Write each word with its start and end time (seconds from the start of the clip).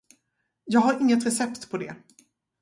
Jag 0.65 0.79
har 0.79 0.99
inget 1.01 1.25
recept 1.25 1.69
på 1.71 1.77
det. 1.77 1.95